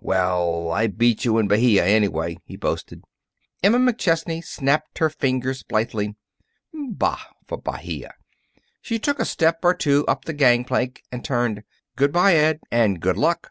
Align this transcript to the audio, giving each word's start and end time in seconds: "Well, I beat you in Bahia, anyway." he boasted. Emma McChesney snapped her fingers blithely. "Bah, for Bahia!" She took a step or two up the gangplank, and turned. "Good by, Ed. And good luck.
"Well, 0.00 0.70
I 0.70 0.86
beat 0.86 1.24
you 1.24 1.38
in 1.38 1.48
Bahia, 1.48 1.84
anyway." 1.84 2.36
he 2.44 2.54
boasted. 2.56 3.02
Emma 3.64 3.78
McChesney 3.80 4.44
snapped 4.44 4.98
her 4.98 5.10
fingers 5.10 5.64
blithely. 5.64 6.14
"Bah, 6.72 7.18
for 7.48 7.58
Bahia!" 7.58 8.14
She 8.80 9.00
took 9.00 9.18
a 9.18 9.24
step 9.24 9.58
or 9.64 9.74
two 9.74 10.06
up 10.06 10.24
the 10.24 10.32
gangplank, 10.34 11.02
and 11.10 11.24
turned. 11.24 11.64
"Good 11.96 12.12
by, 12.12 12.36
Ed. 12.36 12.60
And 12.70 13.00
good 13.00 13.16
luck. 13.16 13.50